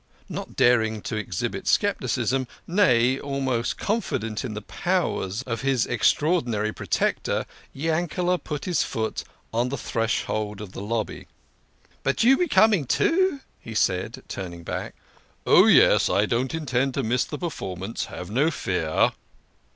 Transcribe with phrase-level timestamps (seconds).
[0.29, 7.45] Not daring to exhibit scepticism nay, almost confident in the powers of his extraordinary protector,
[7.71, 11.27] Yankele put his foot on the threshold of the lobby.
[12.01, 14.95] "But you be coming, too?" he said, turning back.
[15.45, 18.05] "Oh, yes, I don't intend to miss the performance.
[18.05, 19.11] Have no fear."